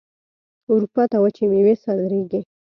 اروپا 0.71 1.03
ته 1.11 1.17
وچې 1.23 1.45
میوې 1.51 1.75
صادریږي. 1.83 2.41